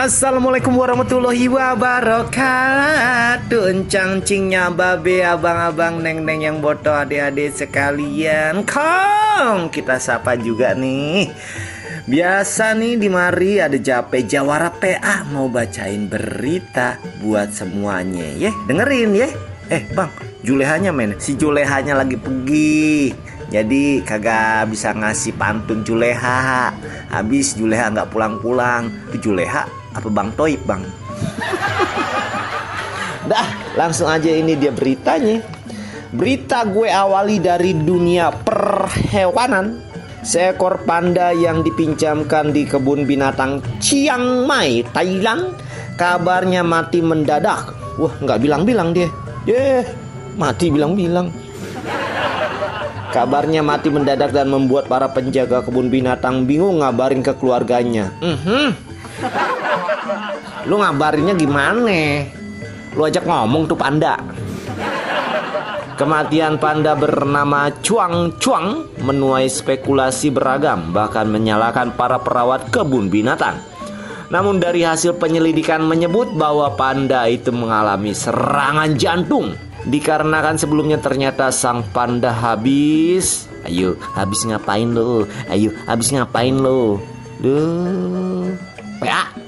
Assalamualaikum 0.00 0.80
warahmatullahi 0.80 1.44
wabarakatuh. 1.52 2.32
Encang 3.68 4.24
cingnya 4.24 4.72
babe 4.72 5.20
abang-abang 5.20 6.00
neng-neng 6.00 6.40
yang 6.40 6.64
boto 6.64 6.88
adik-adik 6.88 7.52
sekalian. 7.52 8.64
Kong 8.64 9.68
kita 9.68 10.00
sapa 10.00 10.40
juga 10.40 10.72
nih. 10.72 11.28
Biasa 12.08 12.72
nih 12.80 12.96
di 12.96 13.12
mari 13.12 13.60
ada 13.60 13.76
Jape 13.76 14.24
Jawara 14.24 14.72
PA 14.72 15.28
mau 15.28 15.52
bacain 15.52 16.08
berita 16.08 16.96
buat 17.20 17.52
semuanya 17.52 18.24
ya 18.40 18.56
dengerin 18.64 19.12
ya 19.12 19.28
Eh 19.68 19.84
bang 19.92 20.08
Julehanya 20.40 20.96
men. 20.96 21.20
Si 21.20 21.36
Julehanya 21.36 21.92
lagi 22.00 22.16
pergi. 22.16 23.12
Jadi 23.52 24.00
kagak 24.00 24.72
bisa 24.72 24.96
ngasih 24.96 25.36
pantun 25.36 25.84
Juleha. 25.84 26.72
Habis 27.12 27.52
Juleha 27.52 27.92
nggak 27.92 28.08
pulang-pulang. 28.08 28.88
Itu 29.12 29.28
Juleha 29.28 29.79
apa 29.94 30.08
Bang 30.10 30.30
Toib 30.38 30.62
Bang? 30.66 30.80
Dah 33.30 33.46
langsung 33.78 34.10
aja 34.10 34.32
ini 34.32 34.56
dia 34.56 34.74
beritanya 34.74 35.44
Berita 36.10 36.66
gue 36.66 36.90
awali 36.90 37.38
dari 37.38 37.70
dunia 37.70 38.34
perhewanan 38.34 39.78
Seekor 40.20 40.82
panda 40.82 41.30
yang 41.30 41.62
dipinjamkan 41.62 42.50
di 42.50 42.66
kebun 42.66 43.06
binatang 43.06 43.62
Chiang 43.78 44.44
Mai, 44.44 44.82
Thailand 44.90 45.54
Kabarnya 45.94 46.66
mati 46.66 46.98
mendadak 46.98 47.70
Wah 48.00 48.14
nggak 48.18 48.40
bilang-bilang 48.42 48.90
dia 48.90 49.06
Yeah, 49.46 49.86
mati 50.34 50.68
bilang-bilang 50.68 51.30
Kabarnya 53.10 53.66
mati 53.66 53.90
mendadak 53.90 54.30
dan 54.30 54.54
membuat 54.54 54.86
para 54.86 55.10
penjaga 55.10 55.66
kebun 55.66 55.90
binatang 55.90 56.46
bingung 56.46 56.78
ngabarin 56.78 57.26
ke 57.26 57.34
keluarganya. 57.34 58.14
Mm 58.22 58.38
-hmm. 58.38 58.66
Lu 60.68 60.80
ngabarinnya 60.80 61.34
gimana? 61.34 62.26
Lu 62.94 63.02
ajak 63.06 63.24
ngomong 63.24 63.70
tuh 63.70 63.78
panda. 63.78 64.18
Kematian 66.00 66.56
panda 66.56 66.96
bernama 66.96 67.68
Chuang 67.84 68.40
Chuang 68.40 68.88
menuai 69.04 69.52
spekulasi 69.52 70.32
beragam 70.32 70.96
bahkan 70.96 71.28
menyalahkan 71.28 71.92
para 71.92 72.16
perawat 72.24 72.72
kebun 72.72 73.12
binatang. 73.12 73.60
Namun 74.30 74.62
dari 74.62 74.86
hasil 74.86 75.18
penyelidikan 75.18 75.82
menyebut 75.82 76.30
bahwa 76.38 76.72
panda 76.78 77.26
itu 77.26 77.50
mengalami 77.50 78.14
serangan 78.14 78.94
jantung 78.94 79.58
Dikarenakan 79.80 80.54
sebelumnya 80.54 81.02
ternyata 81.02 81.50
sang 81.50 81.82
panda 81.90 82.30
habis 82.30 83.50
Ayo 83.66 83.98
habis 84.14 84.46
ngapain 84.46 84.86
lo 84.86 85.26
Ayo 85.50 85.74
habis 85.82 86.14
ngapain 86.14 86.54
lo 86.54 87.02
Duh 87.42 88.54
PA 89.02 89.39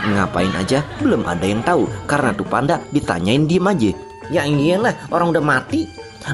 Ngapain 0.00 0.52
aja 0.56 0.80
belum 1.00 1.26
ada 1.28 1.44
yang 1.44 1.60
tahu 1.60 1.84
Karena 2.08 2.32
tuh 2.32 2.48
panda 2.48 2.80
ditanyain 2.88 3.44
diem 3.44 3.66
aja 3.68 3.90
Ya 4.30 4.42
iyalah 4.46 4.94
orang 5.12 5.34
udah 5.36 5.44
mati 5.44 5.84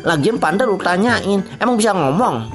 Lagian 0.06 0.39
panda 0.39 0.62
lu 0.67 0.78
tanyain 0.78 1.42
Emang 1.59 1.75
bisa 1.75 1.91
ngomong 1.91 2.50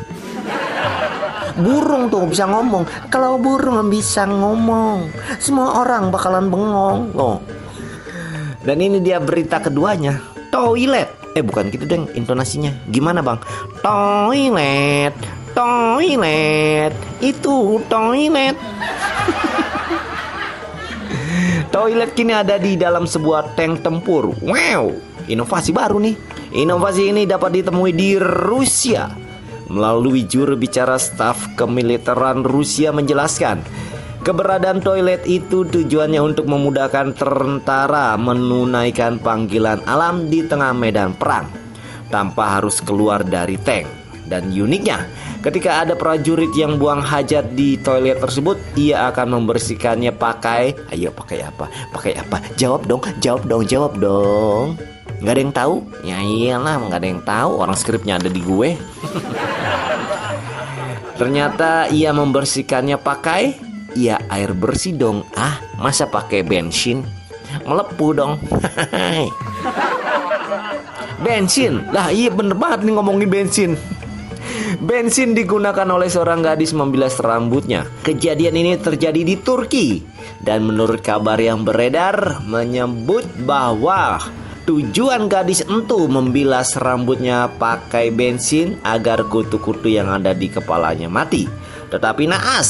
Burung 1.59 2.08
tuh 2.08 2.32
bisa 2.32 2.48
ngomong 2.48 2.88
Kalau 3.12 3.36
burung 3.36 3.92
bisa 3.92 4.23
ngomong 4.23 5.12
Semua 5.42 5.84
orang 5.84 6.08
bakalan 6.08 6.48
bengong 6.48 7.12
loh 7.12 7.44
dan 8.62 8.78
ini 8.78 9.02
dia 9.02 9.17
berita 9.17 9.58
keduanya. 9.58 10.22
Toilet. 10.54 11.09
Eh 11.34 11.42
bukan 11.42 11.73
gitu 11.73 11.89
deng 11.89 12.06
intonasinya. 12.14 12.70
Gimana 12.94 13.26
bang? 13.26 13.42
Toilet. 13.82 15.16
Toilet. 15.58 16.94
Itu 17.17 17.82
toilet. 17.89 18.54
toilet 21.72 22.11
kini 22.14 22.36
ada 22.36 22.59
di 22.59 22.75
dalam 22.75 23.08
sebuah 23.08 23.55
tank 23.55 23.81
tempur. 23.81 24.36
Wow, 24.43 24.93
inovasi 25.26 25.71
baru 25.71 25.98
nih. 26.04 26.15
Inovasi 26.52 27.15
ini 27.15 27.23
dapat 27.23 27.64
ditemui 27.64 27.95
di 27.95 28.20
Rusia. 28.20 29.08
Melalui 29.71 30.27
juru 30.27 30.60
bicara 30.60 30.99
staf 30.99 31.55
kemiliteran 31.55 32.43
Rusia 32.43 32.92
menjelaskan, 32.92 33.64
Keberadaan 34.21 34.86
toilet 34.86 35.26
itu 35.26 35.65
tujuannya 35.65 36.21
untuk 36.21 36.45
memudahkan 36.45 37.17
tentara 37.17 38.14
menunaikan 38.21 39.17
panggilan 39.17 39.81
alam 39.89 40.30
di 40.30 40.45
tengah 40.45 40.77
medan 40.77 41.17
perang 41.17 41.49
tanpa 42.14 42.61
harus 42.61 42.86
keluar 42.86 43.26
dari 43.26 43.58
tank. 43.58 43.89
Dan 44.30 44.54
uniknya, 44.54 45.10
ketika 45.42 45.82
ada 45.82 45.94
prajurit 45.98 46.54
yang 46.54 46.78
buang 46.78 47.02
hajat 47.02 47.54
di 47.58 47.76
toilet 47.82 48.22
tersebut, 48.22 48.58
ia 48.78 49.10
akan 49.10 49.42
membersihkannya 49.42 50.14
pakai, 50.16 50.78
ayo 50.94 51.10
pakai 51.12 51.46
apa? 51.46 51.70
Pakai 51.90 52.18
apa? 52.18 52.42
Jawab 52.56 52.86
dong, 52.86 53.02
jawab 53.20 53.44
dong, 53.50 53.64
jawab 53.66 53.94
dong. 53.98 54.78
Gak 55.22 55.34
ada 55.38 55.42
yang 55.42 55.54
tahu? 55.54 55.76
Ya 56.02 56.18
iyalah, 56.18 56.82
gak 56.90 57.00
ada 57.02 57.08
yang 57.10 57.22
tahu. 57.22 57.52
Orang 57.62 57.78
skripnya 57.78 58.18
ada 58.18 58.30
di 58.30 58.42
gue. 58.42 58.74
Ternyata 61.22 61.86
ia 61.94 62.10
membersihkannya 62.18 62.98
pakai 62.98 63.54
Ya 63.94 64.18
air 64.34 64.58
bersih 64.58 64.98
dong 64.98 65.22
Ah 65.38 65.62
masa 65.78 66.10
pakai 66.10 66.42
bensin 66.42 67.06
Melepuh 67.62 68.12
dong 68.18 68.34
Bensin 71.22 71.86
Lah 71.94 72.10
iya 72.10 72.34
bener 72.34 72.58
banget 72.58 72.90
nih 72.90 72.94
ngomongin 72.98 73.30
bensin 73.30 73.78
Bensin 74.92 75.32
digunakan 75.32 75.88
oleh 75.88 76.12
seorang 76.12 76.44
gadis 76.44 76.76
membilas 76.76 77.16
rambutnya. 77.24 77.88
Kejadian 78.04 78.60
ini 78.60 78.76
terjadi 78.76 79.24
di 79.24 79.40
Turki. 79.40 80.04
Dan 80.44 80.68
menurut 80.68 81.00
kabar 81.00 81.40
yang 81.40 81.64
beredar 81.64 82.44
Menyebut 82.44 83.24
bahwa 83.48 84.20
Tujuan 84.68 85.32
gadis 85.32 85.64
entu 85.64 86.12
membilas 86.12 86.76
rambutnya 86.76 87.48
pakai 87.56 88.12
bensin 88.12 88.84
Agar 88.84 89.32
kutu-kutu 89.32 89.88
yang 89.88 90.12
ada 90.12 90.36
di 90.36 90.52
kepalanya 90.52 91.08
mati. 91.08 91.48
Tetapi 91.88 92.28
naas, 92.28 92.70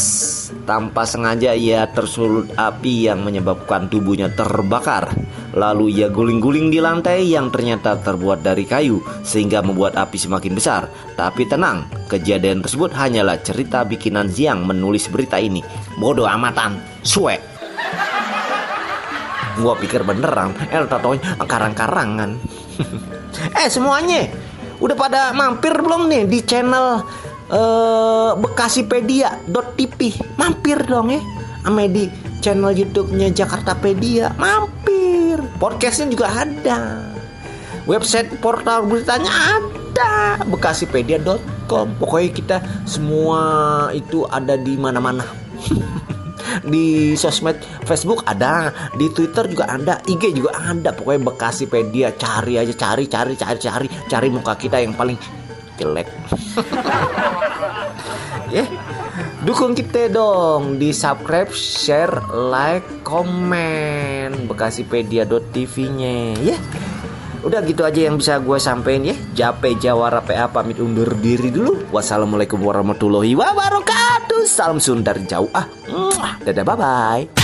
tanpa 0.63 1.03
sengaja 1.03 1.51
ia 1.53 1.89
tersulut 1.89 2.49
api 2.55 3.09
yang 3.09 3.25
menyebabkan 3.25 3.89
tubuhnya 3.89 4.31
terbakar. 4.31 5.11
Lalu 5.51 5.99
ia 5.99 6.07
guling-guling 6.07 6.71
di 6.71 6.79
lantai 6.79 7.27
yang 7.27 7.51
ternyata 7.51 7.99
terbuat 7.99 8.39
dari 8.39 8.63
kayu 8.63 9.03
sehingga 9.25 9.59
membuat 9.59 9.99
api 9.99 10.15
semakin 10.15 10.53
besar. 10.55 10.87
Tapi 11.19 11.43
tenang, 11.49 11.91
kejadian 12.07 12.63
tersebut 12.63 12.95
hanyalah 12.95 13.41
cerita 13.43 13.83
bikinan 13.83 14.31
Ziang 14.31 14.63
menulis 14.63 15.11
berita 15.11 15.35
ini. 15.41 15.59
Bodoh 15.99 16.29
amatan, 16.29 16.79
suwe. 17.03 17.35
Gua 19.59 19.75
pikir 19.75 20.07
beneran, 20.07 20.55
el 20.71 20.87
tatonya 20.87 21.35
karang-karangan. 21.43 22.39
eh 23.59 23.67
semuanya, 23.67 24.31
udah 24.79 24.95
pada 24.95 25.21
mampir 25.35 25.75
belum 25.75 26.07
nih 26.07 26.23
di 26.25 26.39
channel 26.47 27.03
uh, 27.51 28.31
bekasipedia.tv 28.39 29.99
mampir 30.39 30.79
dong 30.87 31.11
ya. 31.13 31.21
Ame 31.61 31.85
di 31.93 32.09
channel 32.41 32.73
YouTube-nya 32.73 33.29
Jakartapedia. 33.29 34.33
Mampir. 34.41 35.37
Podcastnya 35.61 36.09
juga 36.09 36.27
ada. 36.33 37.05
Website 37.85 38.33
portal 38.41 38.89
beritanya 38.89 39.29
ada. 39.29 40.41
Bekasipedia.com 40.49 41.93
pokoknya 42.01 42.29
kita 42.33 42.57
semua 42.89 43.41
itu 43.93 44.25
ada 44.25 44.57
di 44.57 44.73
mana-mana. 44.79 45.25
Di 46.61 47.15
sosmed 47.15 47.55
Facebook 47.87 48.27
ada, 48.27 48.75
di 48.99 49.07
Twitter 49.15 49.47
juga 49.47 49.71
ada, 49.71 50.03
IG 50.03 50.35
juga 50.35 50.51
ada. 50.59 50.91
Pokoknya 50.91 51.31
Bekasipedia. 51.31 52.11
Cari 52.17 52.59
aja, 52.59 52.73
cari, 52.75 53.07
cari, 53.07 53.39
cari, 53.39 53.57
cari, 53.61 53.87
cari 53.87 54.27
muka 54.27 54.59
kita 54.59 54.83
yang 54.83 54.91
paling 54.91 55.15
jelek. 55.81 56.07
Ya 58.53 58.61
yeah. 58.61 58.67
dukung 59.41 59.73
kita 59.73 60.13
dong 60.13 60.77
di 60.77 60.93
subscribe 60.93 61.49
share 61.49 62.21
like 62.29 62.85
komen. 63.01 64.45
Bekasipedia.tv 64.45 65.73
nya 65.97 66.37
ya. 66.37 66.53
Yeah. 66.53 66.61
Udah 67.41 67.65
gitu 67.65 67.81
aja 67.81 68.05
yang 68.05 68.21
bisa 68.21 68.37
gue 68.37 68.61
sampein 68.61 69.01
ya. 69.01 69.15
Jape 69.33 69.73
Jawara 69.81 70.21
PA 70.21 70.45
pamit 70.53 70.77
undur 70.77 71.09
diri 71.17 71.49
dulu. 71.49 71.89
Wassalamualaikum 71.89 72.61
warahmatullahi 72.61 73.33
wabarakatuh. 73.33 74.45
Salam 74.45 74.77
Sundar 74.77 75.17
jauh 75.25 75.49
ah. 75.57 75.65
Dadah 76.45 76.65
bye 76.65 76.77
bye 76.77 77.40